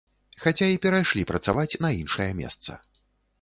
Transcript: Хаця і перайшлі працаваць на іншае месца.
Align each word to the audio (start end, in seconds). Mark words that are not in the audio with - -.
Хаця 0.45 0.69
і 0.75 0.79
перайшлі 0.85 1.25
працаваць 1.33 1.79
на 1.85 1.93
іншае 2.01 2.27
месца. 2.41 2.81